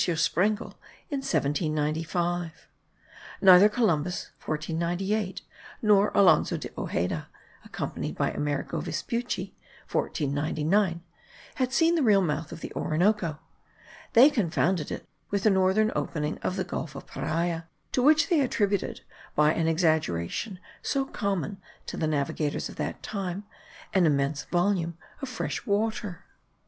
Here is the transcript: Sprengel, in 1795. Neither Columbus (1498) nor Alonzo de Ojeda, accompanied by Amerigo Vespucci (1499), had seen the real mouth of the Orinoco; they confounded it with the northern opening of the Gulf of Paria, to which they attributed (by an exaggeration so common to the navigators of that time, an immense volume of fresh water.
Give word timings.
Sprengel, 0.01 0.79
in 1.11 1.19
1795. 1.19 2.67
Neither 3.39 3.69
Columbus 3.69 4.31
(1498) 4.43 5.41
nor 5.83 6.09
Alonzo 6.15 6.57
de 6.57 6.71
Ojeda, 6.75 7.27
accompanied 7.63 8.17
by 8.17 8.31
Amerigo 8.33 8.79
Vespucci 8.79 9.55
(1499), 9.91 11.03
had 11.53 11.71
seen 11.71 11.93
the 11.93 12.01
real 12.01 12.23
mouth 12.23 12.51
of 12.51 12.61
the 12.61 12.73
Orinoco; 12.73 13.37
they 14.13 14.31
confounded 14.31 14.89
it 14.89 15.07
with 15.29 15.43
the 15.43 15.51
northern 15.51 15.91
opening 15.95 16.39
of 16.39 16.55
the 16.55 16.63
Gulf 16.63 16.95
of 16.95 17.05
Paria, 17.05 17.67
to 17.91 18.01
which 18.01 18.27
they 18.29 18.41
attributed 18.41 19.01
(by 19.35 19.53
an 19.53 19.67
exaggeration 19.67 20.57
so 20.81 21.05
common 21.05 21.61
to 21.85 21.95
the 21.95 22.07
navigators 22.07 22.69
of 22.69 22.77
that 22.77 23.03
time, 23.03 23.43
an 23.93 24.07
immense 24.07 24.45
volume 24.45 24.97
of 25.21 25.29
fresh 25.29 25.67
water. 25.67 26.25